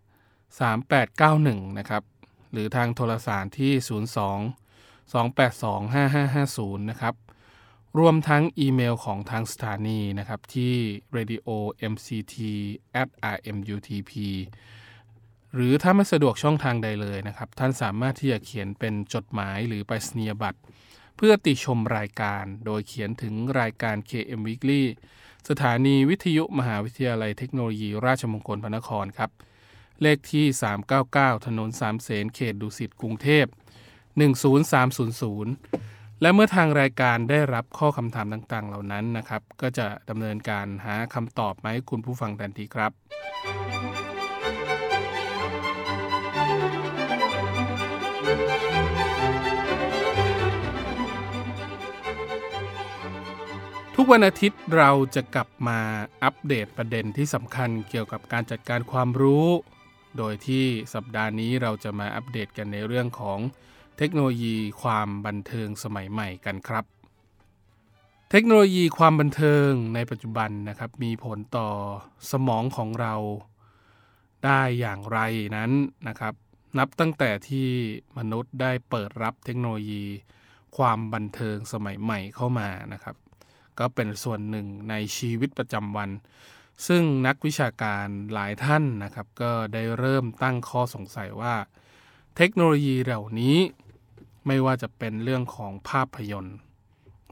[0.61, 2.03] 3891 นะครับ
[2.53, 7.15] หรือทางโทรสารที่ 02 282 5550 นะครับ
[7.99, 10.75] รวมทั้งอีเมลของทางสถานีนะครับ ที่
[11.17, 11.49] radio
[11.93, 12.37] mct
[13.01, 14.13] at rmutp
[15.55, 20.61] หรือถ้าไม่สะดวกช่องทางใดเลยนะครับ ท่านสามารถที่จะเขียนเป็นจดหมายหรือไปรษณียบัตร
[21.17, 24.83] เพื่อติชมรายการโดยเขียนถึงรายการ KM Weekly
[25.49, 29.31] สถานีวิทยุมหาวิทยาลัยเทคโนโลยีราชมงคลพระนครครับ
[30.03, 30.47] เลขที่
[30.97, 33.47] 399 ถนนสามเสนเขตดุสิตกรุงเทพ
[34.65, 42.93] 10300 และเมื่อทางรายการได้รับข้อคำถามต่างๆ เหล่านั้นนะครับ ก็จะดำเนินการหาคำตอบมาให้คุณผู้ฟังทันทีครับ
[53.97, 55.79] ทุกวันอาทิตย์เราจะกลับมา
[56.23, 59.47] อัปเดตประเด็นที่สำคัญเกี่ยวกับการจัดการความรู้
[60.19, 60.65] โดยที่
[60.95, 63.39] สัปดาห์นี้เราจะมาอัปเดตกันในเรื่องของ
[63.99, 66.85] เทคโนโลยีความบันเทิงสมัยใหม่กันครับ
[68.31, 71.69] เทคโนโลยีความบันเทิงในปัจจุบันนะครับ มีผลต่อ
[72.31, 73.15] สมองของเรา
[74.45, 75.19] ได้อย่างไร
[75.57, 75.71] นั้น
[76.09, 76.35] นะครับ
[76.79, 77.69] นับตั้งแต่ที่
[78.19, 80.05] มนุษย์ได้เปิดรับเทคโนโลยี
[80.77, 83.17] ความบันเทิงสมัยใหม่เข้ามานะครับ
[83.79, 86.11] ก็เป็นส่วนหนึ่งในชีวิตประจำวัน
[86.87, 91.55] ซึ่งนักวิชาการหลายท่านนะครับ ก็ได้เริ่มตั้งข้อสงสัยว่า
[92.37, 93.59] เทคโนโลยีเหล่านี้
[94.47, 96.59] ไม่ว่าจะเป็นเรื่องของภาพยนตร์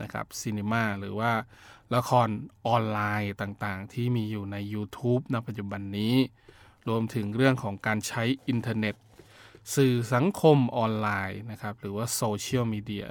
[0.02, 1.32] นะครับซีนีมาหรือว่า
[1.94, 2.28] ละคร
[2.66, 6.14] ออนไลน์ต่างๆ ที่มีอยู่ใน YouTube ณปัจจุบันนี้
[6.88, 8.96] รวมถึงเรื่องของการใช้อินเทอร์เน็ต
[9.74, 13.06] สื่อสังคมออนไลน์นะครับ หรือว่าโซเชียลมีเดีย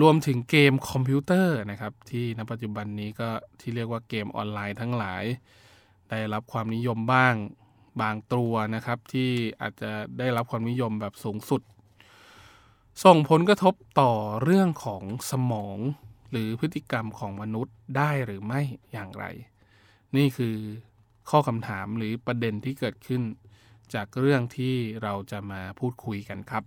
[0.00, 3.30] รวมถึงเกมคอมพิวเตอร์นะครับที่ณปัจจุบันนี้ก็
[3.60, 5.24] ที่เรียกว่าเกมออนไลน์ทั้งหลาย
[6.10, 7.34] ได้รับความนิยมบ้าง
[8.02, 11.62] บางตัวนะครับ ที่อาจจะได้รับความนิยมแบบสูงสุด
[13.04, 15.78] ส่งผลกระทบต่อเรื่องของสมอง
[16.30, 18.60] หรือพฤติกรรมของมนุษย์ได้หรือไม่
[18.92, 19.24] อย่างไร
[20.16, 20.56] นี่คือ
[21.30, 23.22] ข้อคำถามหรือประเด็นที่เกิดขึ้น
[23.94, 26.64] จากเรื่องที่เราจะมาพูดคุยกันครับ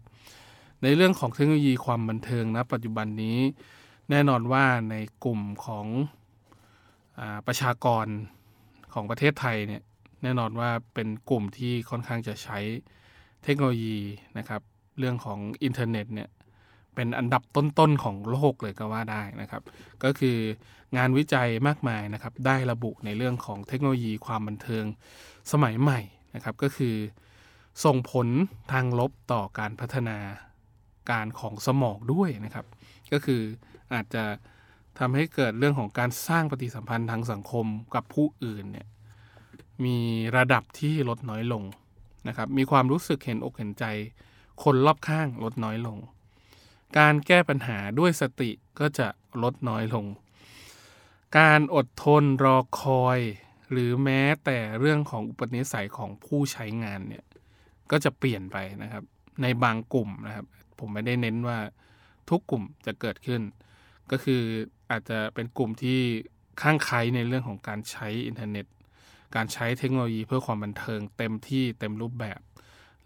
[0.83, 3.38] ในเรื่องของเทคโนโลยีความบันเทิงนะปัจจุบันนี้
[4.10, 4.95] แน่นอนว่าใน
[5.25, 5.86] กลุ่มของ
[7.19, 8.06] อประชากร
[8.94, 9.83] ของประเทศไทยเนี่ย
[10.24, 12.60] แน่นอนว่าเป็นกลุ่มที่ค่อนข้างจะใช้
[13.44, 13.98] เทคโนโลยี
[14.38, 14.62] นะครับ
[15.00, 16.30] เรื่องของอินเทอร์เน็ตเนี่ย
[16.95, 19.63] เป็นอันดับต้นๆของโลกเลยก็ว่าได้นะครับ
[20.04, 20.38] ก็คือ
[20.98, 24.86] งานวิจัยมากมายนะครับ ได้ระบุในเรื่องของเทคโนโลยีความบันเทิง
[25.51, 26.00] สมัยใหม่
[26.36, 26.95] นะครับ ก็คือ
[27.86, 28.27] ส่งผล
[28.72, 30.18] ทางลบต่อการพัฒนา
[31.10, 32.66] การของสมองด้วยนะครับ
[33.12, 33.42] ก็คือ
[33.94, 34.24] อาจจะ
[35.00, 37.66] ทำให้เกิดเรื่องของการสร้างปฏิสัมพันธ์ทางสังคม
[37.96, 38.88] กับผู้อื่นเนี่ย
[39.86, 39.98] มี
[40.38, 41.63] ระดับที่ลดน้อยลง
[42.28, 43.86] นะครับ มีความรู้สึกเห็นอกเห็นใจ
[44.63, 45.98] คนรอบข้างลดน้อยลง
[46.98, 49.08] การแก้ปัญหาด้วยสติก็จะ
[49.44, 50.06] ลดน้อยลง
[51.40, 53.19] การอดทนรอคอย
[53.72, 57.25] หรือแม้แต่เรื่องของอุปนิสัยของผู้ใช้งานเนี่ย
[57.92, 59.04] ก็จะเปลี่ยนไปนะครับ
[59.42, 60.46] ในบางกลุ่มนะครับ
[60.80, 61.60] ผมไม่ได้เน้นว่า
[62.30, 63.42] ทุกกลุ่มจะเกิดขึ้น
[64.12, 64.42] ก็คือ
[64.92, 66.00] อาจจะเป็นกลุ่มที่
[66.62, 68.66] ข้างใครในเรื่องของการใช้อินเทอร์เน็ต
[69.36, 72.39] การใช้เทคโนโลยีเพื่อความบันเทิงเต็มที่เต็มรูปแบบ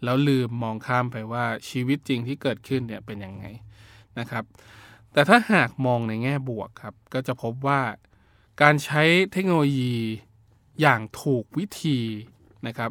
[0.04, 3.44] แล้วลืมมองข้ามไปว่าชีวิตจริงที่เกิดขึ้นเนี่ยเป็นยังไง
[4.18, 4.44] นะครับ
[5.12, 7.80] แต่ถ้าหากมองในแง่บวกครับ ก็จะพบว่า
[8.62, 9.02] การใช้
[9.32, 9.94] เทคโนโลยี
[10.80, 11.98] อย่างถูกวิธี
[12.66, 12.90] นะครับ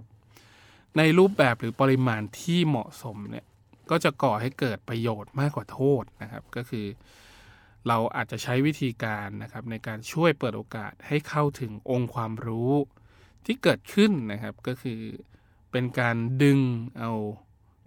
[0.97, 3.45] ในรูปแบบหรือปริมาณที่เหมาะสมเนี่ย
[3.89, 6.85] ก็จะก่อให้เกิดประโยชน์มากกว่าโทษนะครับ ก็คือ
[7.87, 12.73] เราอาจจะใช้วิธีการนะครับในการช่วยเปิดโอกาสให้เข้าถึงองค์ความรู้
[13.45, 15.01] ที่เกิดขึ้นนะครับ ก็คือ
[15.71, 16.59] เป็นการดึง
[16.99, 17.11] เอา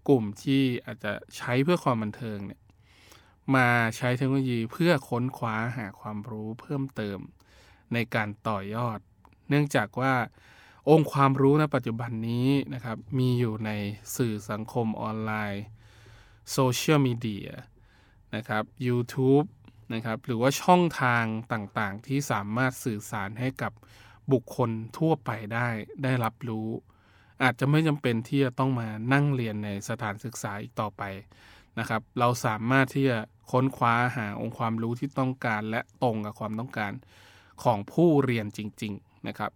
[0.09, 2.61] กลุ่มที่อาจจะใช้เพื่อความบันเทิงเนี่ย
[3.57, 7.19] มาใช้เทคโนโลยีเพื่อค้นคว้าหาความรู้เพิ่มเติม
[7.93, 8.99] ในการต่อยอด
[9.49, 10.15] เนื่องจากว่า
[10.91, 13.71] องค์ความรู้ในปัจจุบันนี้นะครับ มีอยู่ใน
[14.17, 15.65] สื่อสังคมออนไลน์
[16.53, 17.49] โซเชียลมีเดีย
[18.35, 19.47] นะครับ YouTube
[19.95, 23.73] นะครับ หรือว่าช่องทางต่างๆ ที่สามารถสื่อสารให้กับ
[24.33, 25.69] บุคคลทั่วไปได้
[26.05, 26.69] ได้รับรู้
[27.43, 31.03] อาจจะไม่จำเป็นที่จะต้องมานั่งเรียนในสถานศึกษาอีกต่อไป
[31.79, 33.19] นะครับ เราสามารถที่จะ
[33.51, 36.93] ค้นคว้าหาองค์ความรู้ที่ต้องการและตรงกับความต้องการ
[37.63, 39.53] ของผู้เรียนจริง ๆ นะครับ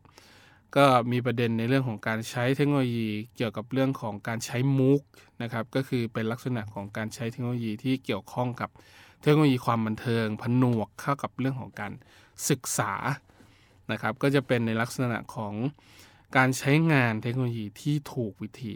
[0.76, 5.00] ก็มีประเด็นในเรื่องของการใช้เทคโนโลยีเกี่ยวกับเรื่องของการใช้มูก
[5.42, 8.70] นะครับก็คือเป็นลักษณะของการใช้เทคโนโลยีที่เกี่ยวข้องกับ
[9.22, 11.92] เทคโนโลยีความบันเทิงผนวกเข้ากับเรื่องของการ
[12.50, 12.92] ศึกษา
[13.92, 15.54] นะครับก็จะเป็นในลักษณะของ
[16.36, 18.74] การใช้งานเทคโนโลยีที่ถูกวิธี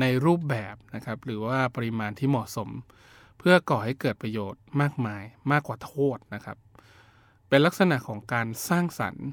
[0.00, 2.68] ในรูปแบบนะครับหรือว่าปริมาณที่เหมาะสม
[3.38, 6.56] เพื่อก่อให้เกิดประโยชน์มากมายมากกว่าโทษนะครับ
[7.48, 9.26] เป็นลักษณะของการสร้างสรรค์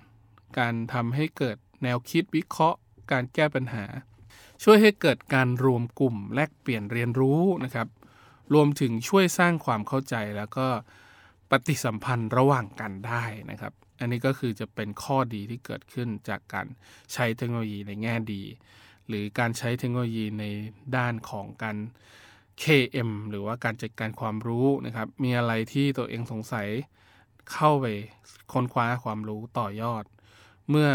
[0.59, 2.79] การทำให้เกิด แนวคิดวิเคราะห์
[3.11, 3.85] การแก้ปัญหา
[4.63, 7.87] ช่วยให้เกิดการรวมกลุ่มแลกเปลี่ยนเรียนรู้นะครับ
[8.53, 10.67] รวมถึงช่วยสร้างความเข้าใจแล้วก็
[11.49, 16.67] ปฏิสัมพันธ์ระหว่างกันได้นะครับ อันนี้ก็คือจะเป็นข้อดีที่เกิดขึ้นจากการ
[17.13, 18.43] ใช้เทคโนโลยีในแง่ดี
[19.07, 20.43] หรือการใช้เทคโนโลยีใน
[20.97, 21.77] ด้านของการ
[22.63, 26.67] KM หรือว่าการจัดการความรู้นะครับ มีอะไรที่ตัวเองสงสัย
[27.53, 27.85] เข้าไป
[28.51, 30.03] ค้นคว้าความรู้ต่อยอด
[30.69, 30.89] เมื่อ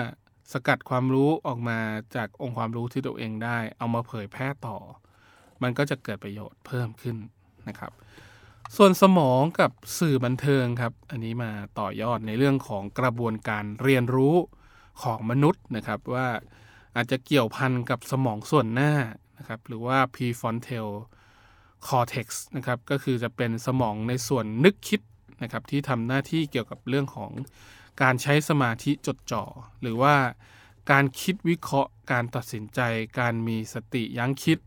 [0.52, 1.78] สกัดความรู้ออกมา
[2.16, 4.76] จากองค์ความรู้ที่ตัวเองได้ เอามาเผยแพร่ต่อ
[5.62, 7.16] มันก็จะเกิดประโยชน์เพิ่มขึ้น
[7.68, 7.92] นะครับ
[8.76, 14.36] ส่วนสมองกับสื่อบันเทิงครับ อันนี้มาต่อยอดในเรื่องของกระบวนการเรียนรู้
[15.02, 16.28] ของมนุษย์นะครับว่า
[16.96, 18.92] อาจจะเกี่ยวพันกับสมองส่วนหน้า
[19.38, 20.88] นะครับหรือว่า prefrontal
[21.86, 25.00] cortex นะครับก็คือจะเป็นสมองในส่วนนึกคิด
[25.42, 27.30] นะครับที่ทำหน้าที่เกี่ยวกับเรื่องของ
[28.02, 29.44] การใช้สมาธิจดจ่อ
[29.82, 30.14] หรือว่า
[30.90, 32.80] การคิดวิเคราะห์ การตัดสินใจ
[33.20, 34.58] การมีสติยั้งคิด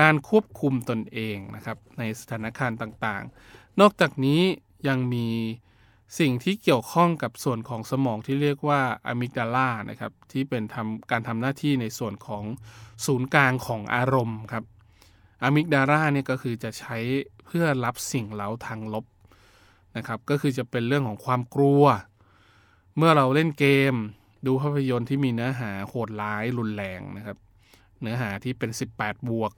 [0.00, 4.42] การควบคุมตนเองนะครับในสถานการณ์ต่างๆ นอกจากนี้
[4.88, 5.28] ยังมี
[6.18, 12.44] สิ่งที่เกี่ยวข้องกับส่วนของสมองที่เรียกว่าอะมิกดาลานะครับที่เป็นทำการทำหน้าที่ในส่วนของ
[13.06, 14.64] ศูนย์กลางของอารมณ์ครับ
[15.42, 16.96] อะมิกดาลาเนี่ยก็คือจะใช้
[17.46, 19.04] เพื่อรับสิ่งเล้าทางลบ
[19.96, 21.84] นะครับก็คือจะเป็นเรื่องของความกลัว
[22.96, 23.94] เมื่อเราเล่นเกม
[24.46, 27.36] ดูภาพยนตร์ที่มีเนื้อหาโหดร้ายรุนแรงนะครับ
[28.02, 29.52] เนื้อหาที่เป็น 18 บวก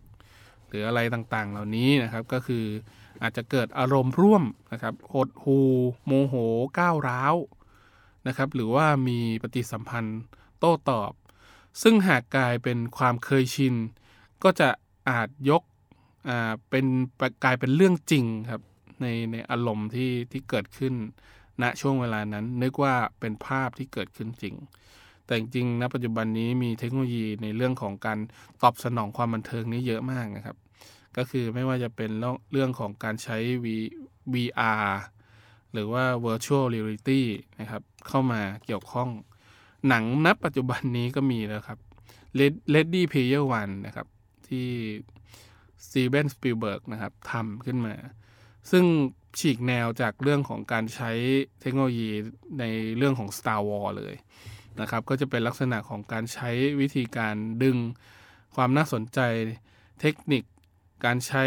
[0.69, 2.65] หรืออะไรต่างๆ เหล่านี้นะครับก็คือ
[3.23, 5.59] อาจจะเกิดอารมณ์ร่วมนะครับหดหู
[6.07, 6.35] โมโห
[6.79, 7.35] ก้าวร้าว
[8.27, 10.21] นะครับ หรือว่ามีปฏิสัมพันธ์
[10.59, 11.13] โต้ตอบ
[11.83, 13.75] ซึ่งหากกลายเป็นความเคยชิน
[14.43, 14.69] ก็จะ
[15.09, 15.63] อาจยก
[16.71, 16.87] เป็น
[17.45, 18.63] กลายเป็นเรื่องจริงครับ
[19.01, 20.95] ในในอารมณ์ที่ที่เกิดขึ้น
[21.63, 24.55] ณช่วงเวลานั้น นึกว่าเป็นภาพที่เกิดขึ้นจริง
[25.27, 28.19] แต่จริงณปัจจุบันนี้มีเทคโนโลยีในเรื่องของการ
[28.63, 30.57] ตอบสนองความบันเทิงนี้เยอะมากนะครับ
[31.17, 32.11] ก็คือไม่ว่าจะเป็น
[32.53, 33.67] เรื่องของการใช้ v
[34.33, 34.87] VR
[35.73, 37.23] หรือว่า virtual reality
[37.61, 39.09] นะครับเข้ามาเกี่ยวข้อง
[39.89, 41.79] หนังณปัจจุบันนี้ก็มีแล้วครับ
[42.75, 44.07] Ready Player One นะครับ
[44.49, 44.69] ที่
[45.85, 47.95] Steven Spielberg นะครับทำขึ้นมา
[48.71, 48.85] ซึ่ง
[49.39, 51.11] ฉีกแนวจากเรื่องของการใช้
[51.61, 52.11] เทคโนโลยี
[52.59, 52.65] ใน
[52.97, 54.15] เรื่องของ Star Wars เลย
[54.81, 57.77] นะครับ ก็จะเป็นลักษณะของการใช้วิธีการดึง
[58.55, 59.21] ความน่าสนใจ
[60.01, 60.43] เทคนิค
[61.05, 61.45] การใช้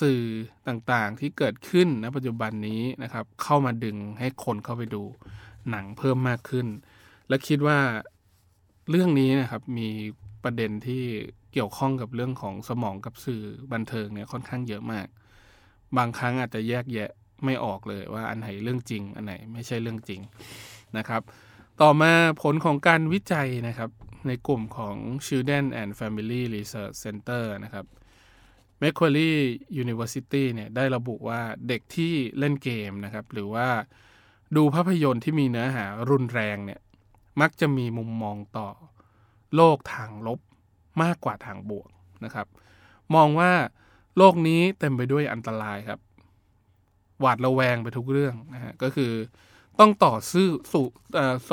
[0.00, 0.22] สื่อ
[0.68, 5.02] ต่างๆ ที่เกิดขึ้นณปัจจุบันนี้นะครับ เข้ามาดึงให้คนเข้าไปดู
[5.70, 6.66] หนังเพิ่มมากขึ้น
[7.28, 7.78] และคิดว่า
[8.90, 9.88] เรื่องนี้นะครับมี
[10.44, 11.04] ประเด็นที่
[11.52, 15.06] เกี่ยวข้องกับเรื่องของสมองกับสื่อบันเทิงเนี่ยค่อนข้างเยอะมาก
[15.96, 17.10] บางครั้งอาจจะแยกแยะ
[17.44, 20.20] ไม่ออกเลยว่าอันไหนเรื่องจริง อันไหนไม่ใช่เรื่องจริง
[20.98, 21.22] นะครับ
[21.80, 23.90] ต่อมาผลของการวิจัยนะครับ
[24.26, 27.86] ในกลุ่มของ Children and Family Research Center นะครับ
[28.82, 29.40] Macquarie
[29.82, 33.68] University เนี่ยได้ระบุว่าเด็กที่เล่นเกมนะครับ หรือว่า
[34.56, 36.80] ดูภาพยนตร์ที่มีเนื้อหารุนแรงเนี่ย
[37.40, 38.68] มักจะมีมุมมองต่อ
[39.56, 40.40] โลกทางลบ
[41.02, 41.88] มากกว่าทางบวก
[42.24, 42.46] นะครับ
[43.14, 43.52] มองว่า
[44.16, 46.00] โลกนี้เต็มไปด้วยอันตรายครับ
[47.20, 49.12] หวาดระแวงไปทุกเรื่องนะฮะก็คือ
[49.80, 50.84] ต้องต่อสู้สู้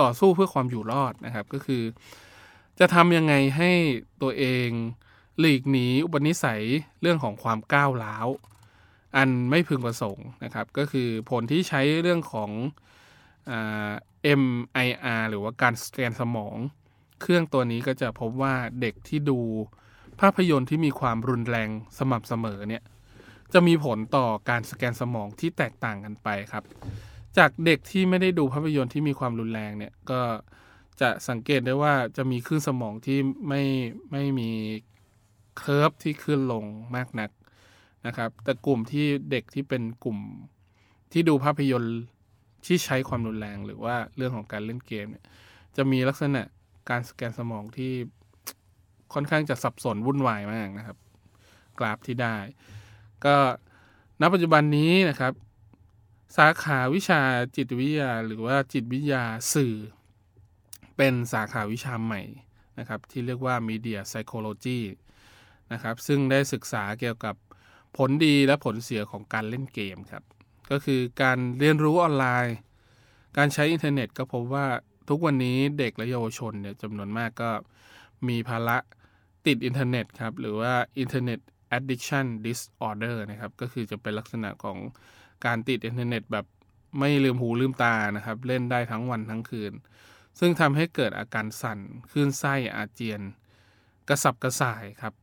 [0.02, 1.84] ต่อสู้เพื่อความอยู่รอดนะครับ ก็คือ
[2.80, 3.72] จะทำยังไงให้
[4.22, 4.70] ตัวเอง
[5.40, 6.64] หลีกหนีอุปนิสัย
[7.02, 8.28] เรื่องของความก้าวร้าว
[9.16, 12.52] อันไม่พึงประสงค์นะครับ ก็คือผลที่ใช้เรื่องของ
[14.42, 16.58] MIR หรือว่าการสแกนสมอง
[17.22, 19.40] เครื่องตัวนี้ก็จะพบว่าเด็กที่ดู
[20.22, 22.84] ภาพยนตร์ที่มีความรุนแรงสม่ำเสมอเนี่ย
[23.54, 26.64] จะมีผลต่อการสแกนสมองที่แตกต่างกันไปครับ
[27.38, 30.22] จากเด็กที่ไม่ได้ดูภาพยนตร์ที่มีความรุนแรงเนี่ยก็
[31.02, 33.64] จะสังเกตได้ว่าจะมีคลื่นสมองที่ไม่
[34.12, 34.50] ไม่มี
[35.58, 36.64] เคอร์ฟที่ขึ้นลง
[36.96, 37.30] มากนัก
[38.06, 40.18] นะครับ แต่กลุ่มที่เด็กที่เป็นกลุ่ม
[41.12, 41.98] ที่ดูภาพยนตร์
[42.66, 45.26] ที่ใช้ความรุนแรงหรือว่าเรื่องของการเล่นเกมเนี่ย
[45.76, 46.42] จะมีลักษณะ
[46.90, 47.92] การสแกนสมองที่
[49.14, 50.98] ค่อนข้างจะสับสนวุ่นวายมากนะครับ
[51.80, 52.36] กราฟที่ได้
[53.26, 53.36] ก็
[54.22, 55.34] ณปัจจุบันนี้นะครับ
[56.38, 57.22] สาขาวิชา
[57.56, 59.24] จิตวิทยา หรือว่าจิตวิทยา
[59.54, 59.76] สื่อ
[60.98, 62.22] เป็นสาขาวิชาใหม่
[62.80, 64.80] นะครับ ที่เรียกว่า Media Psychology
[65.74, 67.36] นะครับ ซึ่งได้ศึกษาเกี่ยวกับ
[67.98, 70.24] ผลดีและผลเสียของการเล่นเกมครับ
[70.72, 72.56] ก็คือการเรียนรู้ออนไลน์
[73.38, 74.66] การใช้อินเทอร์เน็ตก็พบว่า
[75.10, 77.52] ทุกวันนี้เด็กและเยาวชนเนี่ยจำนวนมากก็
[78.28, 78.78] มีภาวะ
[79.48, 80.74] ติดอินเทอร์เน็ตครับ หรือว่า
[81.04, 81.40] Internet
[81.78, 84.78] Addiction Disorder นะครับ ก็คือจะเป็นลักษณะของ
[85.46, 86.46] การติดอินเทอร์เน็ตแบบ
[87.00, 89.74] ไม่ลืมหูลืมตานะครับ เล่นได้ทั้งวันทั้งคืน
[90.40, 91.80] ซึ่งทำให้เกิดอาการสั่น
[92.12, 93.22] คลื่นไส้อาเจียน
[94.10, 95.14] กระสับกระส่ายครับ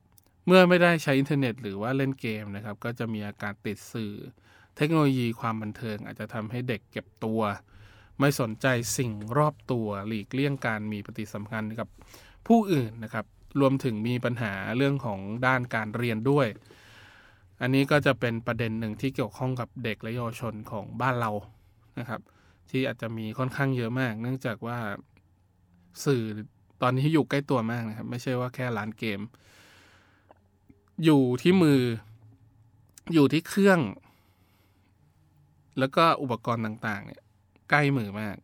[0.47, 4.15] เมื่อไม่ได้ใช้อินเทอร์เน็ต หรือว่าเล่นเกมนะครับ ก็จะมีอาการติดสื่อ
[4.77, 7.41] เทคโนโลยีความบันเทิง อาจจะทำให้เด็กเก็บตัว
[8.21, 8.67] ไม่สนใจ
[8.97, 11.89] สิ่งรอบตัวหลีกเลี่ยงการมีปฏิสัมพันธ์กับ
[12.47, 13.27] ผู้อื่นนะครับ
[13.61, 16.47] รวมถึงมีปัญหาเรื่องของด้านการเรียนด้วย
[17.61, 21.31] อันนี้ก็จะเป็นประเด็นหนึ่งที่เกี่ยวข้องกับเด็กและเยาวชนของบ้านเรา
[21.99, 22.21] นะครับ
[22.71, 24.79] ที่อาจจะมีค่อนข้างเยอะมาก เนื่องจากว่า
[26.05, 26.23] สื่อ
[26.83, 29.21] ตอนนี้อยู่ใกล้ตัวมากนะครับ ไม่ใช่ว่าแค่ร้านเกม
[31.05, 31.81] อยู่ที่มือ
[33.13, 33.81] อยู่ที่เครื่อง
[35.79, 37.23] แล้วก็อุปกรณ์ต่างๆ เนี่ย
[37.71, 38.37] ใกล้มือมาก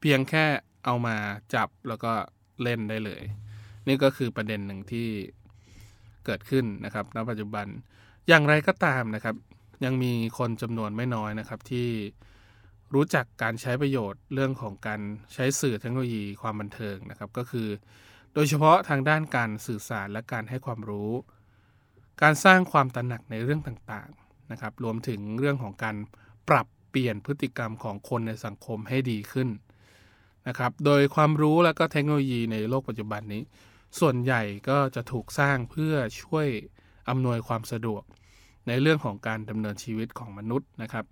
[0.00, 0.44] เพียงแค่
[0.84, 1.16] เอามา
[1.54, 2.12] จับแล้วก็
[2.62, 3.22] เล่นได้เลย
[3.88, 5.08] นี่ก็คือประเด็นหนึ่งที่
[6.26, 7.66] เกิดขึ้นนะครับณปัจจุบัน
[8.28, 9.36] อย่างไรก็ตามนะครับ
[9.84, 11.88] ยังมีคนจำนวนไม่น้อยนะครับที่
[12.94, 15.00] รู้จักการใช้ประโยชน์เรื่องของการ
[15.34, 17.68] ใช้สื่อเทคโนโลยีความบันเทิงนะครับ ก็คือ
[18.34, 21.10] โดยเฉพาะทางด้านการสื่อสารและการให้ความรู้
[22.22, 25.96] การสร้างความตระหนักในเรื่องต่างๆนะครับ รวมถึงเรื่องของการ
[26.48, 29.48] ปรับเปลี่ยนพฤติกรรมของคนในสังคมให้ดีขึ้น
[30.48, 33.42] นะครับ โดยความรู้และก็เทคโนโลยีในโลกปัจจุบันนี้
[34.00, 36.48] ส่วนใหญ่ก็จะถูกสร้างเพื่อช่วย
[37.08, 38.02] อำนวยความสะดวก
[38.66, 41.04] ในเรื่องของการดำเนินชีวิตของมนุษย์นะครับ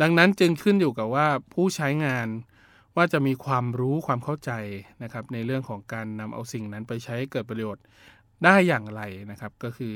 [0.00, 2.28] ดังนั้นจึงขึ้นอยู่กับว่าผู้ใช้งาน
[2.96, 4.52] ว่าจะมีความรู้ความเข้าใจ
[5.02, 7.84] นะครับ ในเรื่องของการนำเอาสิ่งนั้นไปใช้เกิดประโยชน์
[8.44, 9.94] ได้อย่างไรนะครับ ก็คือ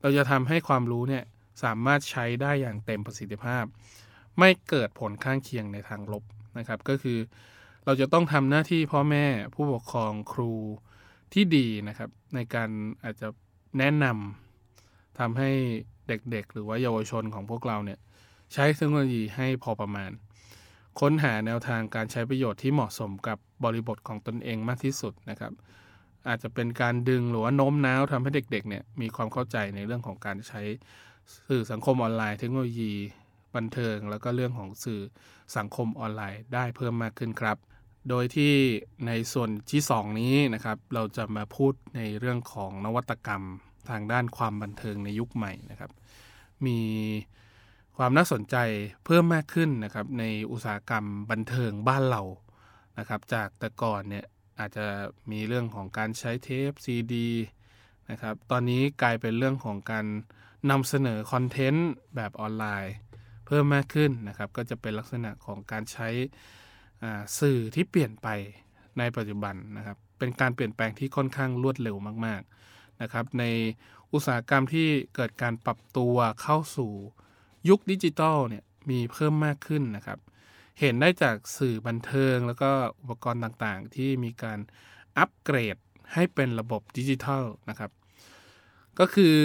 [0.00, 1.24] เราจะทำให้ความรู้เนี่ย
[1.62, 3.64] สามารถใช้ได้อย่างเต็มประสิทธิภาพ
[4.38, 6.24] ไม่เกิดผลข้างเคียงในทางลบ
[6.58, 7.18] นะครับ ก็คือ
[7.84, 10.52] เราจะต้องทำหน้าที่พ่อแม่ผู้ปกครองครู
[11.32, 12.70] ที่ดีนะครับ ในการ
[13.04, 13.28] อาจจะ
[13.78, 15.50] แนะนำทำให้
[16.08, 17.98] เด็กๆ หรือว่าเยาวชนของพวกเราเนี่ย
[18.52, 20.10] ใช้เทคโนโลยีให้พอประมาณ
[21.00, 25.52] ค้นหาแนวทางการใช้ประโยชน์ที่เหมาะสมกับบริบทของตนเองมากที่สุดนะครับ
[26.28, 30.60] อาจจะเป็นการดึงหรือว่าโน้มน้าวทำให้เด็กๆเนี่ยมีความเข้าใจในเรื่องของการใช้
[31.48, 32.92] สื่อสังคมออนไลน์เทคโนโลยี
[33.54, 35.00] บันเทิง แล้วก็เรื่องของสื่อ
[35.56, 37.56] สังคมออนไลน์ได้เพิ่มมากขึ้นครับ
[38.08, 38.52] โดยที่
[39.06, 43.42] ในส่วนที่ 2 นี้นะครับ เราจะมาพูดในเรื่องของนวัตกรรม
[43.90, 45.90] ทางด้านความบันเทิงในยุคใหม่นะครับ
[46.66, 46.78] มี
[47.96, 48.56] ความน่าสนใจ
[49.04, 52.22] เพิ่มมากขึ้นนะครับ ในอุตสาหกรรมบันเทิงบ้านเรา
[52.98, 54.24] นะครับ จากแต่ก่อนเนี่ย
[54.58, 54.86] อาจจะ
[55.30, 57.28] มีเรื่องของการใช้เทปซีดี
[58.10, 60.06] นะครับ ตอนนี้กลายเป็นเรื่องของการ
[60.70, 62.94] นำเสนอคอนเทนต์แบบออนไลน์
[63.46, 66.08] เพิ่มมากขึ้นนะครับ ก็จะเป็นลักษณะของการใช้
[67.38, 68.28] สื่อที่เปลี่ยนไป
[68.98, 73.44] ในปัจจุบันนะครับ เป็นการเปลี่ยนแปลงที่ค่อนข้างรวดเร็วมากๆนะครับ ใน
[74.12, 76.92] อุตสาหกรรมที่เกิดการปรับตัวเข้าสู่
[77.68, 80.18] ยุคดิจิทัลเนี่ยมีเพิ่มมากขึ้นนะครับ
[80.80, 84.58] เห็นได้จากสื่อบันเทิง แล้วก็อุปกรณ์ต่างๆ ที่มีการ
[85.18, 85.76] อัปเกรด
[86.14, 87.90] ให้เป็นระบบดิจิทัลนะครับ
[88.98, 89.36] ก็คือ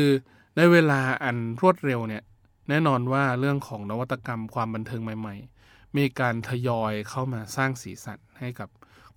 [0.58, 2.24] ในเวลาอันรวดเร็วเนี่ย
[2.70, 5.57] แน่นอนว่าเรื่องของนวัตกรรมความบันเทิงใหม่ ๆ
[5.98, 8.70] มีการทยอยเข้ามาสร้างสีสันให้กับ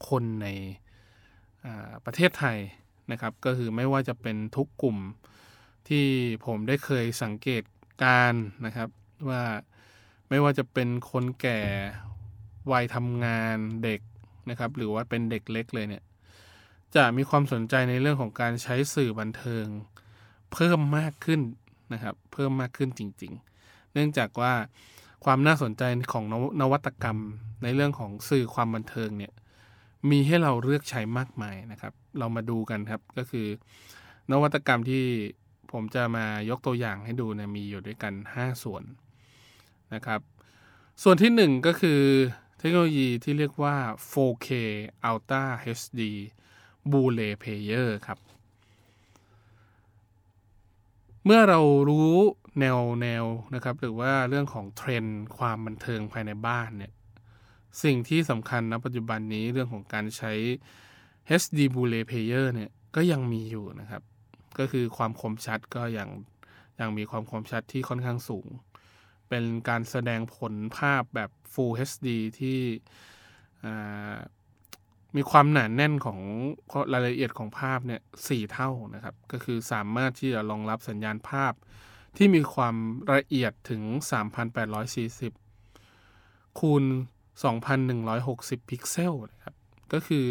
[0.09, 0.49] คนใน
[2.05, 2.59] ประเทศไทย
[3.13, 4.99] นะครับ ก็คือไม่ว่าจะเป็นทุกกลุ่ม
[5.89, 6.07] ที่
[6.47, 7.63] ผมได้เคยสังเกต
[8.05, 8.35] การ
[8.67, 8.89] นะครับ
[9.29, 9.43] ว่า
[10.29, 11.61] ไม่ว่าจะเป็นคนแก่
[12.73, 14.01] วัยทำงานเด็ก
[14.51, 16.05] นะครับ หรือว่าเป็นเด็กเล็กเลยเนี่ย
[16.95, 19.67] จะมีความสนใจในเรื่องของการใช้สื่อบันเทิง
[20.53, 21.41] เพิ่มมากขึ้น
[21.93, 24.53] นะครับ เพิ่มมากขึ้นจริง ๆ เนื่องจากว่า
[25.25, 26.25] ความน่าสนใจของ
[26.61, 27.19] นวัตกรรม
[27.63, 29.33] ในเรื่องของสื่อความบันเทิงเนี่ย
[30.11, 33.47] มีให้เราเลือกใช้มากมายนะครับ เรามาดูกันครับก็คือ
[34.31, 35.05] นวัตกรรมที่
[35.73, 38.85] ผมจะมายกตัวอย่างให้ดูเนี่ยมีอยู่ด้วยกัน 5 ส่วน
[39.95, 40.21] นะครับ
[41.03, 42.01] ส่วนที่ 1 ก็คือ
[42.59, 43.77] เทคโนโลยีที่เรียกว่า
[44.13, 44.49] 4K
[45.11, 45.45] Ultra
[45.79, 46.01] HD
[46.91, 48.19] Blu-ray Player ครับ
[51.25, 52.15] เมื่อเรารู้
[52.59, 56.93] แนวแนวนะครับ หรือว่าเรื่องของเทรนด์ความบันเทิงภายในบ้านเนี่ย
[57.83, 60.33] สิ่งที่สำคัญณปัจจุบันนี้เรื่องของการใช้
[61.41, 64.03] HD Blu-ray Player เนี่ยก็ยังมีอยู่นะครับ
[64.59, 66.09] ก็คือความคมชัดก็ยัง
[66.81, 68.47] ยังมีความคมชัดที่ค่อนข้างสูง
[69.29, 72.59] เป็นการแสดงผลภาพแบบ Full HD ที่
[75.17, 76.21] มีความหนาแน่นของ
[76.93, 81.53] รายละเอียดของภาพเนี่ยสี่เท่านะครับ ก็คือสามารถที่จะรองรับสัญญาณภาพ
[82.17, 82.77] ที่มีความ
[83.15, 83.83] ละเอียดถึง
[85.81, 86.85] 3,840 คูณ
[87.57, 89.55] 2,160 พิกเซลนะครับ
[89.93, 90.25] ก็คือ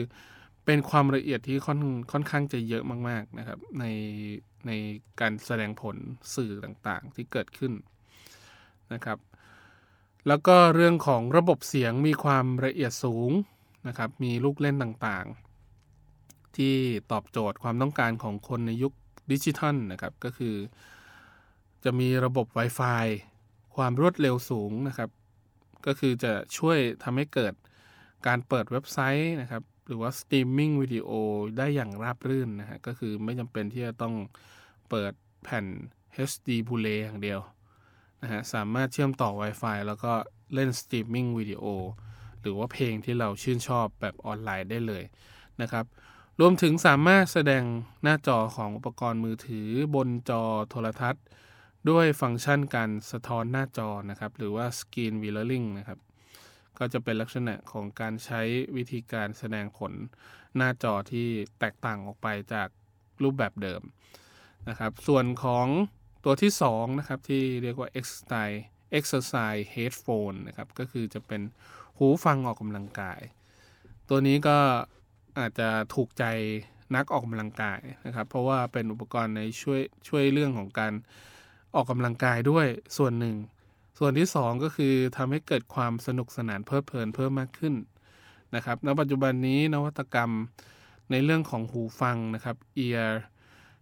[0.65, 1.79] เป็นความละเอียดที่ค่อน
[2.11, 3.85] ค่อนข้างจะเยอะมาก ๆ นะครับ ใน
[4.67, 4.71] ใน
[5.19, 5.95] การแสดงผล
[6.35, 7.73] สื่อต่างๆ ที่เกิดขึ้น
[8.93, 9.17] นะครับ
[10.27, 13.31] แล้วก็เรื่องของระบบเสียงมีความละเอียดสูง
[13.87, 16.75] นะครับ มีลูกเล่นต่างๆ ที่
[17.11, 18.93] ตอบโจทย์ความต้องการของคนในยุค
[19.31, 20.55] ดิจิทัลนะครับ ก็คือ
[21.83, 23.05] จะมีระบบ Wi-Fi
[23.75, 25.09] ความรวดเร็วสูงนะครับ
[25.85, 27.53] ก็คือจะช่วยทำให้เกิด
[28.27, 31.09] การเปิดเว็บไซต์นะครับ หรือว่าสตรีมมิ่งวิดีโอ
[31.57, 34.15] ได้อย่างราบรื่นนะฮะก็คือไม่จำเป็นที่จะต้อง
[34.89, 35.13] เปิด
[35.43, 35.65] แผ่น
[36.29, 37.39] HD Blu-ray อย่างเดียว
[38.21, 40.13] นะฮะสามารถเชื่อมต่อ Wi-Fi แล้วก็
[40.53, 41.63] เล่นสตรีมมิ่งวิดีโอ
[42.41, 45.03] หรือว่าเพลงที่เราชื่นชอบแบบออนไลน์ได้เลย
[45.61, 45.85] นะครับ
[46.39, 47.63] รวมถึงสามารถแสดง
[48.03, 51.23] หน้าจอของอุปกรณ์มือถือบนจอโทรทัศน์
[51.89, 55.99] ด้วยฟังก์ชันการสะท้อนหน้าจอนะครับ หรือว่า Screen Mirroring นะครับ
[56.79, 58.41] ก็จะเป็นลักษณะของการใช้
[58.75, 59.93] วิธีการแสดงผล
[60.55, 61.27] หน้าจอที่
[61.59, 62.69] แตกต่างออกไปจาก
[63.23, 63.81] รูปแบบเดิม
[64.69, 65.67] นะครับ ส่วนของ
[66.25, 68.59] ตัวที่ 2 นะครับ ที่เรียกว่า Exercise
[68.97, 71.41] Exercise Headphone นะครับ ก็คือจะเป็น
[71.97, 73.21] หูฟังออกกำลังกาย
[74.09, 74.57] ตัวนี้ก็
[75.39, 76.25] อาจจะถูกใจ
[76.95, 80.93] นักออกกำลังกายนะครับ เพราะว่าเป็นอุปกรณ์ในช่วยช่วยเรื่องของการ
[81.75, 83.35] ออกกำลังกายด้วยส่วนหนึ่ง
[83.99, 87.75] ส่วนที่ 2 ก็คือทำให้เกิดความสนุกสนานเพลิดเพลินเพิ่มมากขึ้น
[88.55, 90.31] นะครับณปัจจุบันนี้นวัตกรรม
[91.11, 92.55] ในเรื่องของหูฟังนะครับ
[92.85, 93.09] ear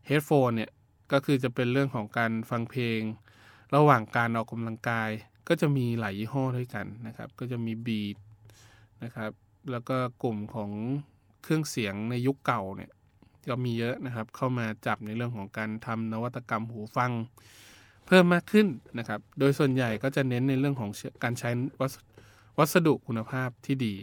[0.07, 0.71] headphone เนี่ย
[1.11, 2.99] ก็คือจะเป็นเรื่องของการฟังเพลง
[3.75, 5.09] ระหว่างการออกกำลังกาย
[5.47, 8.17] ก็จะมีหลายยี่ห้อด้วยกันนะครับ ก็จะมีบีด
[9.03, 9.31] นะครับ
[9.71, 10.71] แล้วก็กลุ่มของ
[11.43, 12.91] เครื่องเสียงในยุคเก่าเนี่ย
[13.49, 17.11] ก็มีเยอะนะครับ เข้ามาจับในเรื่องของการทำนวัตกรรมหูฟัง
[18.07, 18.67] เพิ่มมากขึ้น
[18.99, 20.91] นะครับ โดยส่วนใหญ่ก็จะเน้นในเรื่องของ
[21.23, 21.49] การใช้
[22.57, 23.95] วัสดุคุณภาพที่ดี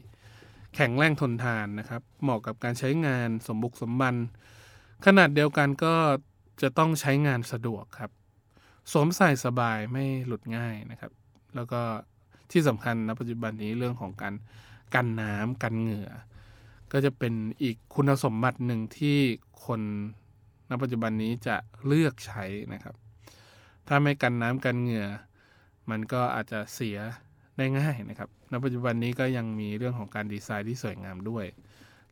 [0.74, 4.14] แข็งแรงทนทานนะครับ เหมาะกับการใช้งานสมบุกสมบัน
[5.06, 5.94] ขนาดเดียวกันก็
[6.62, 8.10] จะต้องใช้งานสะดวกครับ
[8.92, 11.12] สวมใส่สบายไม่หลุดง่ายนะครับ
[11.54, 11.80] แล้วก็
[12.52, 14.34] ที่สำคัญณปัจจุบันนี้เรื่องของการ
[14.94, 16.10] กันน้ำกันเหงื่อ
[16.92, 19.18] ก็จะเป็นอีกคุณสมบัติหนึ่งที่
[19.64, 19.80] คน
[20.70, 22.94] ณปัจจุบันนี้จะเลือกใช้นะครับ
[23.88, 25.08] ถ้าไม่กันน้ำกันเหงื่อ
[25.90, 26.98] มันก็อาจจะเสีย
[27.56, 31.46] ได้ง่ายนะครับณปัจจุบันนี้ก็ยังมีเรื่องของการดีไซน์ที่สวยงามด้วย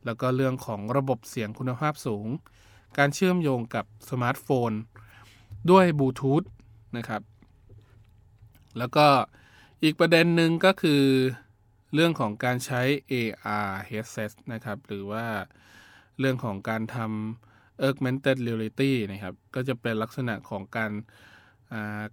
[0.05, 2.27] แล้วก็เรื่องของระบบเสียงคุณภาพสูง
[2.97, 4.71] การเชื่อมโยงกับสมาร์ทโฟน
[5.71, 6.43] ด้วยบลูทูธ
[6.97, 7.21] นะครับ
[8.77, 9.07] แล้วก็
[9.83, 11.03] อีกประเด็นหนึ่งก็คือ
[11.93, 12.81] เรื่องของการใช้
[13.11, 15.25] AR headset นะครับ หรือว่า
[16.19, 20.91] เรื่องของการทำ augmented reality นะครับ ก็จะเป็นลักษณะของการ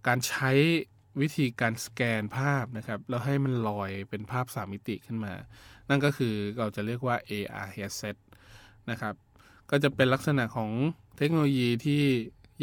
[0.06, 0.50] การใช้
[1.20, 5.34] วิธีการสแกนภาพนะครับ แล้วให้มันลอยเป็นภาพสามมิติขึ้นมา
[5.88, 8.16] นั่นก็คือเราจะเรียกว่า AR headset
[8.90, 9.14] นะครับ
[9.70, 10.70] ก็จะเป็นลักษณะของ
[11.16, 12.02] เทคโนโลยีที่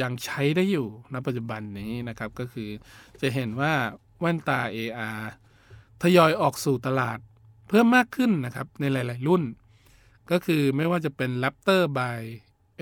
[0.02, 2.70] ยังใช้ได้อยู่ณปัจจุบันนี้นะครับ ก็คือ
[3.22, 3.74] จะเห็นว่า
[4.20, 5.22] แว่นตา AR
[6.02, 7.20] ทยอยออกสู่ตลาด
[7.68, 9.44] เพิ่มมากขึ้นนะครับในหลาย ๆ รุ่น
[10.32, 12.20] ก็คือไม่ว่าจะเป็น Raptor by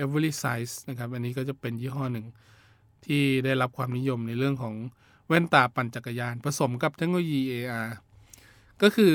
[0.02, 2.26] Every Size นะครับ อันนี้ก็จะเป็นยี่ห้อหนึ่ง
[3.06, 4.74] ที่ได้รับความนิยมในเรื่องของ
[5.28, 7.88] แว่นตาปั่นจักรยาน ผสมกับเทคโนโลยี AR
[8.82, 9.12] ก็คือ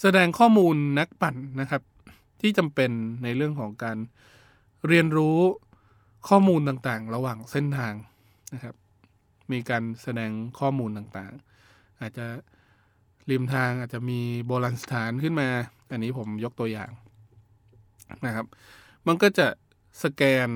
[0.00, 1.82] แสดงข้อมูลนักปั่นนะครับ
[2.40, 2.90] ที่จำเป็น
[3.22, 3.98] ในเรื่องของการ
[4.88, 5.38] เรียนรู้
[6.28, 7.94] ข้อมูลต่างๆ ระหว่างเส้นทาง
[8.54, 8.74] นะครับ
[9.52, 12.26] มีการแสดงข้อมูลต่างๆ อาจจะ
[13.30, 15.48] ริมทางอาจจะมีโบราณสถานขึ้นมา
[15.90, 16.90] อันนี้ผมยกตัวอย่าง
[18.26, 18.46] นะครับ
[19.06, 19.46] มันก็จะ
[20.02, 20.48] สแกน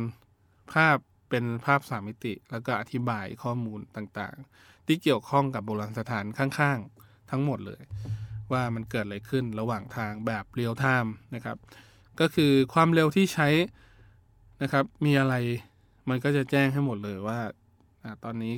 [0.72, 0.96] ภาพ
[1.33, 7.83] เป็นภาพสามมิติ แล้วก็อธิบายข้อมูลต่างๆ ที่เกี่ยวข้องกับโบราณสถานข้างๆ ทั้งหมดเลย
[8.53, 11.57] ว่ามันเกิดอะไรขึ้นระหว่างทางแบบ real-time นะครับ
[12.21, 13.49] ก็คือความเร็วที่ใช้
[14.62, 15.35] นะครับมีอะไร
[16.09, 17.40] มันก็จะแจ้งให้หมดเลยว่า
[18.03, 18.55] อตอนนี้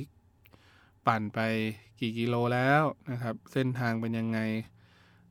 [1.07, 1.39] ปั่นไป
[1.99, 4.39] กี่กิโลแล้วนะครับ เส้นทางเป็นยังไง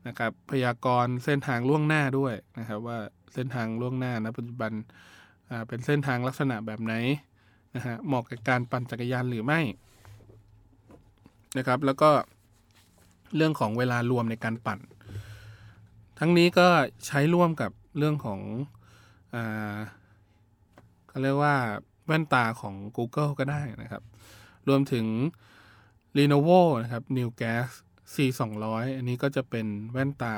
[0.06, 2.98] นะครับ พยากรณ์เส้นทางล่วงหน้าด้วยนะครับ ว่า
[3.34, 4.72] เส้นทางล่วงหน้านะปัจจุบัน
[5.68, 6.94] เป็นเส้นทางลักษณะแบบไหน
[7.74, 9.60] นะฮะเหมาะกับการปั่นจักรยานหรือไม่
[11.58, 12.10] นะครับ แล้วก็
[13.36, 14.78] เรื่องของเวลารวมในการปั่น
[16.18, 16.68] ทั้งนี้ก็
[17.06, 18.40] ใช้ร่วมกับเรื่องของ
[21.08, 21.56] เขาเรียกว่า
[22.06, 24.02] แว่นตาของ Google ก็ได้นะครับ
[24.68, 25.06] รวมถึง
[26.16, 27.68] Lenovo นะครับ New Gas
[28.14, 30.34] C 2 0 0อันนี้ก็จะเป็นแว่นตา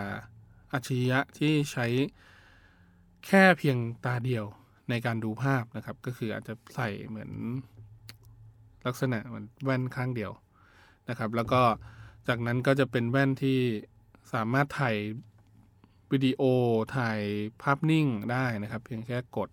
[0.73, 1.87] อัจฉริยะที่ใช้
[3.27, 4.45] แค่เพียงตาเดียว
[4.91, 7.31] ในการดูภาพนะครับ ก็คืออาจจะใส่เหมือน
[8.87, 10.33] ลักษณะเหมือนแว่นข้างเดียว
[11.09, 11.63] นะครับ แล้วก็
[12.29, 13.59] จากนั้นก็จะเป็นแว่นที่
[14.35, 14.97] สามารถถ่าย
[16.13, 16.43] วิดีโอ
[16.97, 17.21] ถ่าย
[17.63, 19.49] ภาพนิ่งได้นะครับ เพียงแค่กด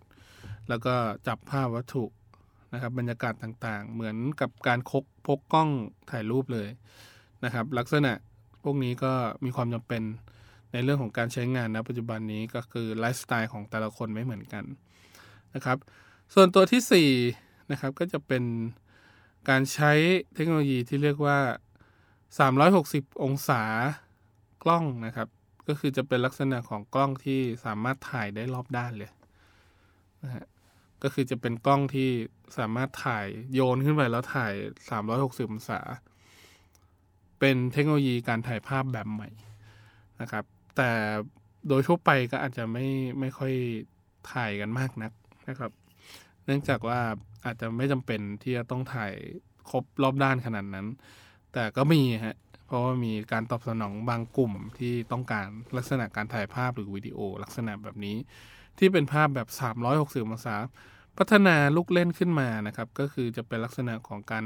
[0.68, 0.94] แล้วก็
[1.26, 2.04] จับภาพวัตถุ
[2.72, 5.68] นะครับ บรรยากาศต่างๆ เหมือนกับการคกพกกล้อง
[6.10, 6.68] ถ่ายรูปเลย
[7.44, 8.12] นะครับ ลักษณะ
[8.64, 9.12] พวกนี้ก็
[9.44, 10.02] มีความจำเป็น
[10.72, 14.64] ในเรื่องของการใช้งานนะปัจจุบันนี้ก็คือไลฟ์สไตล์ของแต่ละคนไม่เหมือนกัน
[15.54, 15.78] นะครับ
[16.34, 18.44] ส่วนตัวที่4นะครับก็จะเป็น
[19.48, 19.92] การใช้
[20.34, 21.38] เทคโนโลยีที่เรียกว่า
[22.50, 23.62] 360 องศา
[24.62, 25.28] กล้องนะครับ
[25.68, 29.10] ก็คือจะเป็นลักษณะของกล้องที่สามารถถ่ายได้รอบด้านเลย
[30.22, 30.46] นะฮะ
[31.02, 32.08] ก็คือจะเป็นกล้องที่
[32.58, 34.52] สามารถถ่ายโยนขึ้นไปแล้วถ่าย
[35.02, 35.80] 360 องศา
[37.38, 39.28] เป็นเทคโนโลยีการถ่ายภาพแบบใหม่
[40.20, 40.44] นะครับ
[40.76, 40.90] แต่
[41.68, 42.86] โดยทั่วไปก็อาจจะไม่
[43.20, 43.54] ไม่ค่อย
[44.32, 45.12] ถ่ายกันมากนัก
[45.48, 45.70] นะครับ
[46.44, 47.00] เนื่องจากว่า
[47.44, 49.12] อาจจะไม่จำเป็นที่จะต้องถ่าย
[49.70, 50.86] ครบรอบด้านขนาดนั้น
[51.52, 58.16] แต่ก็มีฮะเพราะว่ามีการตอบสนองบางกลุ่มที่ต้องการลักษณะการถ่ายภาพหรือวิดีโอลักษณะแบบนี้
[58.78, 59.48] ที่เป็นภาพแบบ
[59.88, 60.56] 360องศา
[61.18, 64.44] พัฒนาลูกเล่นขึ้นมานะครับ ก็คือจะเป็นลักษณะของการ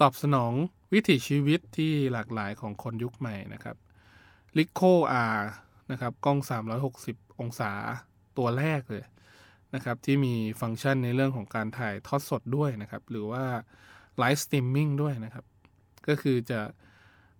[0.00, 0.52] ตอบสนอง
[0.92, 3.76] วิถีชีวิตที่หลากหลายของคนยุคใหม่นะครับ
[4.58, 4.92] l i c o
[5.32, 5.38] R
[5.90, 6.38] นะครับกล้อง
[6.90, 7.70] 360 องศา
[8.38, 9.04] ตัวแรกเลย
[9.74, 13.44] นะครับที่มีฟังก์ชันในเรื่องของการถ่ายทอดสดด้วยนะครับ หรือว่า
[14.18, 15.44] live streaming ด้วยนะครับ
[16.08, 16.60] ก็คือจะ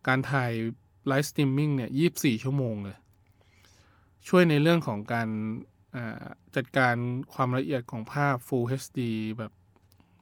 [0.09, 0.53] การถ่าย
[1.09, 2.97] live streaming เนี่ย24ชั่วโมงเลย
[4.29, 5.29] ช่วยในเรื่องของการ
[6.57, 6.95] จัดการ
[7.35, 9.01] ความละเอียดของภาพ Full HD
[9.39, 9.53] แบบ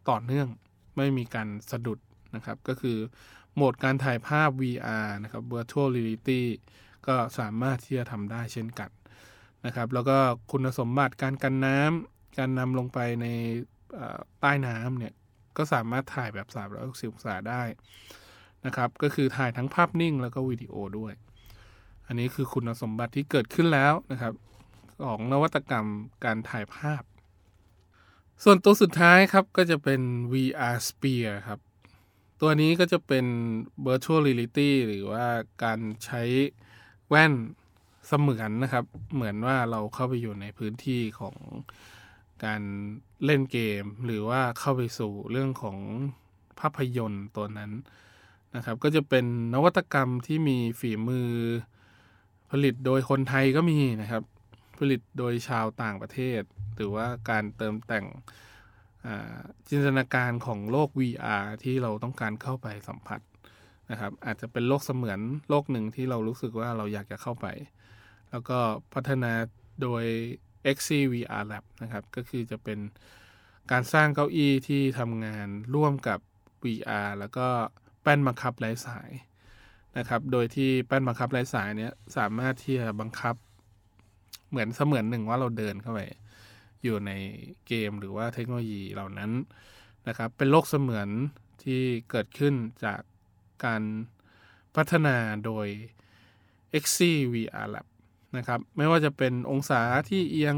[0.09, 0.49] ต่อเนื่อง
[0.97, 1.99] ไม่มีการสะดุด
[2.35, 2.99] นะครับ ก็คือ
[3.55, 6.43] โหมดการถ่ายภาพ VR นะครับ Virtual Reality
[7.07, 8.91] ก็สามารถที่จะทำได้เช่นกัน
[9.67, 10.19] นะครับ แล้วก็
[10.51, 13.27] คุณสมบัติการกันน้ำการนำลงไปใน
[14.41, 15.13] ใต้น้ำเนี่ย
[15.57, 17.63] ก็สามารถถ่ายแบบ 360องศาได้
[18.67, 21.13] นะครับ ก็คือถ่ายทั้งภาพนิ่งแล้วก็วิดีโอด้วย
[22.07, 24.35] อันนี้คือคุณสมบัติที่เกิดขึ้นแล้วนะครับ
[25.05, 25.87] ของนวัตกรรม
[26.25, 27.03] การถ่ายภาพ
[28.45, 30.01] ส่วนตัวสุดท้ายครับก็จะเป็น
[30.33, 31.61] VR Sphere ครับ
[32.41, 33.27] ตัวนี้ก็จะเป็น
[33.87, 35.27] Virtual Reality หรือว่า
[35.65, 36.23] การใช้
[37.09, 37.33] แว่น
[38.09, 38.85] เสมือนนะครับ
[39.15, 41.37] เหมือนว่าเราเข้าไปอยู่ในพื้นที่ของ
[42.45, 42.63] การ
[43.25, 45.79] เล่นเกม หรือว่าเข้าไปสู่เรื่องของ
[46.61, 47.73] ภาพยนตร์ตัวนั้น
[48.57, 51.31] นะครับ ก็จะเป็นนวัตกรรมที่มีฝีมือ
[52.51, 54.23] ผลิตโดยคนไทยก็มีนะครับ
[54.79, 56.43] ผลิตโดยชาวต่างประเทศ
[56.77, 58.07] หรือว่าการเติมแต่ง
[59.69, 63.21] จินตนาการของโลก VR ที่เราต้องการเข้าไปสัมผัส
[63.91, 67.47] นะครับ อาจจะเป็นโลกเสมือนโลกหนึ่งที่เรารู้สึกว่าเราอยากจะเข้าไป
[68.33, 68.59] แล้วก็
[68.95, 69.33] พัฒนา
[69.83, 70.05] โดย
[70.77, 72.79] XC VR Lab นะครับ ก็คือจะเป็น
[73.71, 76.19] การสร้างเก้าอี้ที่ทำงานร่วมกับ
[76.65, 77.47] VR แล้วก็
[78.03, 79.11] แป้นบังคับไร้สาย
[79.99, 83.35] นะครับ โดยที่แป้นบังคับไร้สายเนี้ยสามารถที่จะบังคับ
[84.51, 86.01] เหมือนเสมือนหนึ่งว่าเราเดินเข้าไป
[86.83, 87.13] อยู่ใน
[87.67, 89.31] เกมหรือว่าเทคโนโลยีเหล่านั้น
[90.09, 91.09] นะครับ เป็นโลกเสมือน
[91.63, 93.01] ที่เกิดขึ้นจาก
[93.65, 93.83] การ
[94.77, 95.67] พัฒนาโดย
[96.83, 97.01] x c
[97.33, 97.87] VR Lab
[98.37, 100.57] นะครับ ไม่ว่าจะเป็นองศาที่เอียง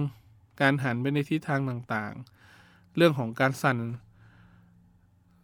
[0.61, 3.79] การหันไปในทิศทางต่างๆ เรื่องของการสั่น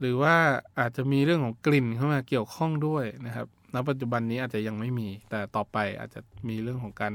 [0.00, 0.36] หรือว่า
[0.78, 7.14] อาจจะมีเรื่องของกลิ่นเข้ามาเกี่ยวข้องด้วยนะครับณปัจจุบันนี้อาจจะยังไม่มี แต่ต่อไปอาจจะมีเรื่องของการ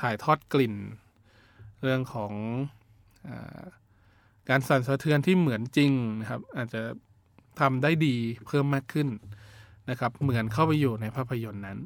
[0.00, 0.74] ถ่ายทอดกลิ่น
[1.82, 2.32] เรื่องของ
[3.28, 3.30] อ
[4.48, 6.82] การสั่นสะเทือนที่เหมือนจริงนะครับ อาจจะ
[7.60, 9.08] ทำได้ดีเพิ่มมากขึ้น
[9.90, 11.78] นะครับ เหมือนเข้าไปอยู่ในภาพยนตร์นั้น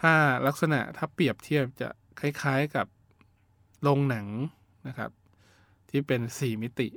[0.00, 0.14] ถ้า
[0.46, 1.88] ลักษณะถ้าเปรียบเทียบจะ
[2.20, 2.86] คล้ายๆกับ
[3.82, 4.26] โรงหนัง
[4.88, 5.10] นะครับ
[5.90, 6.88] ที่เป็นสี่มิติ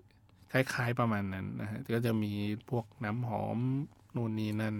[0.51, 2.33] คล้ายๆประมาณนั้นนะฮะก็จะมี
[2.69, 3.57] พวกน้ำหอม
[4.15, 4.75] นู่นนี่นั่น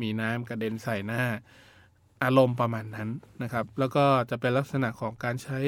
[0.00, 1.22] มีน้ำกระเด็นใส่หน้า
[2.22, 3.08] อารมณ์ประมาณนั้น
[3.42, 5.58] นะครับ แล้วก็จะเป็นลักษณะของการใช้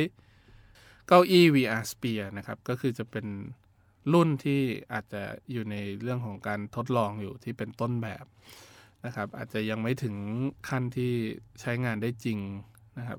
[1.06, 3.26] เก้าอี้ VR Sphere นะครับ ก็คือจะเป็น
[4.12, 4.60] รุ่นที่
[4.92, 8.24] อาจจะอยู่ในเรื่องของการทดลองอยู่ที่เป็นต้นแบบ
[9.06, 10.14] นะครับ อาจจะยังไม่ถึง
[10.68, 11.12] ขั้นที่
[11.60, 12.38] ใช้งานได้จริง
[12.98, 13.18] นะครับ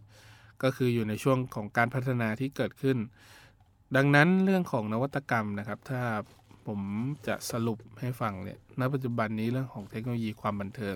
[0.64, 2.98] ก็คืออยู่ในช่วงของการพัฒนาที่เกิดขึ้น
[3.96, 6.02] ดังนั้นเรื่องของนวัตกรรมนะครับ ถ้า
[6.68, 6.82] ผม
[7.28, 10.96] จะสรุปให้ฟังเนี่ยณปัจจุบันนี้เรื่องของเทคโนโลยีความบันเทิง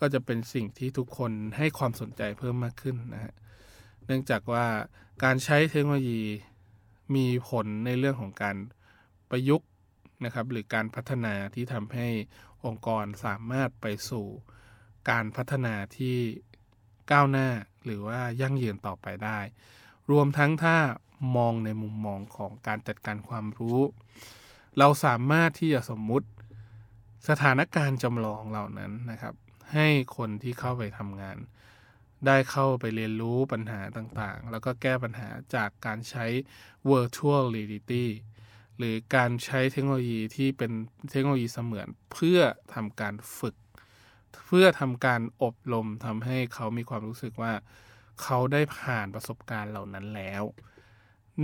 [0.00, 3.34] ก็จะเป็นสิ่งที่ทุกคนให้ความสนใจเพิ่มมากขึ้นนะฮะ
[4.06, 4.64] เนื่องจากว่า
[5.24, 6.22] การใช้เทคโนโลยี
[7.14, 8.56] มีผลในเรื่องของการ
[9.30, 9.68] ประยุกต์
[10.24, 12.08] นะครับ หรือการพัฒนาที่ทำให้
[12.66, 14.26] องค์กรสามารถไปสู่
[15.10, 16.18] การพัฒนาที่
[17.10, 17.48] ก้าวหน้า
[17.84, 19.38] หรือว่ายั่งยืนต่อไปได้
[20.10, 20.76] รวมทั้งถ้า
[21.36, 23.80] มองในมุมมองของการจัดการความรู้
[24.78, 26.28] เราสามารถที่จะสมมุติ
[27.28, 29.34] สถานการณ์จำลองเหล่านั้นนะครับ
[29.72, 31.36] ให้คนที่เข้าไปทำงาน
[32.26, 36.26] ได้เข้าไปเรียนรู้ปัญหาต่างๆ แล้วก็แก้ปัญหาจากการใช้
[36.90, 38.06] virtual reality
[38.78, 40.72] หรือการใช้เทคโนโลยีที่เป็น
[41.10, 42.40] เทคโนโลยีเสมือนเพื่อ
[42.74, 43.56] ทำการฝึก
[44.46, 47.52] เพื่อทำการอบรมทำให้เขามีความรู้สึกว่า
[48.22, 50.42] เขาได้ผ่านประสบการณ์เหล่านั้นแล้ว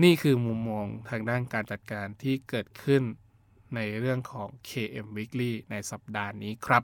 [0.03, 3.03] นี่คือมุมมองทางด้านการจัดการที่เกิดขึ้น
[3.75, 6.83] ในเรื่องของ KM Weekly ในสัปดาห์นี้ครับ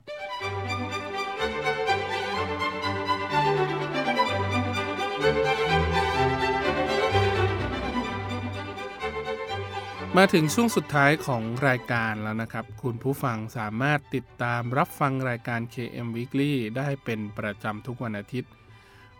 [10.21, 18.51] มาถึงช่วงสุดท้ายของรายการแล้วนะครับ คุณผู้ฟังสามารถติดตามรับฟังรายการ KM Weekly ได้เป็นประจำทุกวันอาทิตย์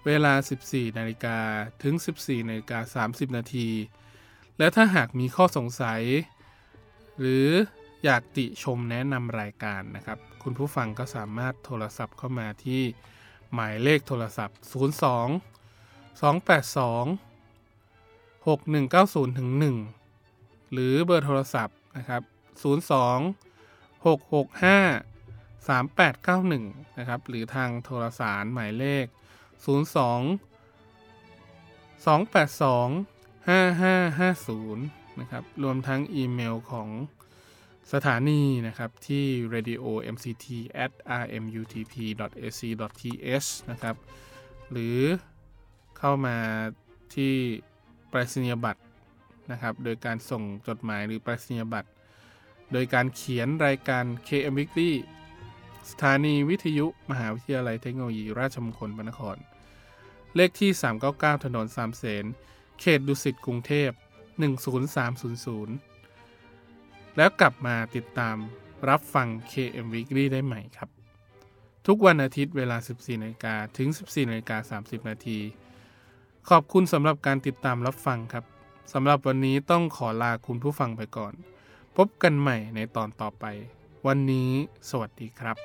[0.06, 0.34] เวลา
[0.66, 1.38] 14 นาฬิกา
[1.84, 3.68] ถึง 14 นาฬิกา 30 นาที
[4.58, 6.02] และถ้าหากมีข้อสงสัย
[7.20, 7.48] หรือ
[8.04, 12.82] อยากติชมแนะนำรายการนะครับ คุณผู้ฟังก็สามารถโทรศัพท์เข้ามาที่
[13.54, 14.64] หมายเลขโทรศัพท์ 02
[16.22, 19.62] 282 6190ถึง1
[20.72, 22.22] หรือเบอร์โทรศัพท์นะครับ
[22.62, 22.64] 02
[24.04, 29.06] 665 3891 นะครับ หรือทางโทรสารหมายเลข
[29.66, 29.68] 02
[32.06, 33.06] 282
[33.48, 36.90] 5550 นะครับ รวมทั้งอีเมลของ
[37.94, 39.84] สถานีนะครับ ที่ radio
[40.16, 40.46] mct
[40.84, 41.96] at rmutp
[42.46, 42.62] ac
[43.00, 43.96] th นะครับ
[44.72, 45.00] หรือ
[45.98, 46.38] เข้ามา
[47.16, 47.34] ที่
[48.12, 48.82] ปรษณียบัตร
[49.52, 51.90] นะครับ โดยการส่งจดหมายหรือประสิทธิบัตร
[52.72, 54.92] โดยการเขียนรายการ KM Weekly
[55.90, 59.38] สถานีวิทยุมหาวิทยาลัยเทคโนโลยีราชมงคลพระนคร
[60.36, 60.72] เลขที่
[61.08, 62.26] 399 ถนนสามเสน
[62.80, 63.90] เขตดุสิตกรุงเทพ
[65.54, 68.36] 10300 แล้วกลับมาติดตาม
[68.90, 70.90] รับฟัง KM Weekly ได้ใหม่ครับ
[71.88, 75.40] ทุกวันอาทิตย์เวลา 14นาฬิกาถึง 14นาฬิกา30 นาที
[76.50, 78.44] ขอบคุณสำหรับการติดตามรับฟังครับ
[78.94, 81.34] สำหรับวันนี้ต้องขอลาคุณผู้ฟังไปก่อน
[81.98, 83.46] พบกันใหม่ในตอนต่อไป
[84.08, 84.50] วันนี้
[84.90, 85.58] สวัสดีครับ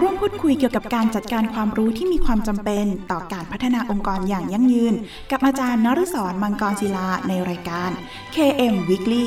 [0.00, 4.94] ร่วมพูดคุยเกี่ยวกับการจัดการความรู้ที่มีความจำเป็น ต่อการพัฒนาองค์กรอย่างยั่งยืน
[5.30, 7.90] กับอาจารย์นฤศรมังกรศิลาในรายการ
[8.34, 9.26] KM Weekly